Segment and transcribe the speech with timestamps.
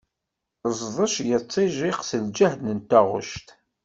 [0.79, 3.47] Ẓdec yettijiq s lǧahd n taɣect.